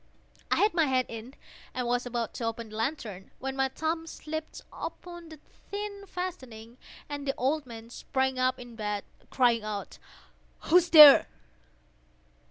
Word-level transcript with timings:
I 0.49 0.55
had 0.55 0.73
my 0.73 0.85
head 0.85 1.05
in, 1.09 1.35
and 1.75 1.85
was 1.85 2.07
about 2.07 2.33
to 2.33 2.43
open 2.45 2.69
the 2.69 2.75
lantern, 2.75 3.29
when 3.37 3.55
my 3.55 3.67
thumb 3.69 4.07
slipped 4.07 4.59
upon 4.73 5.29
the 5.29 5.39
tin 5.69 6.07
fastening, 6.07 6.79
and 7.07 7.27
the 7.27 7.35
old 7.37 7.67
man 7.67 7.91
sprang 7.91 8.39
up 8.39 8.57
in 8.59 8.75
bed, 8.75 9.03
crying 9.29 9.63
out—"Who's 9.63 10.89
there?" 10.89 11.27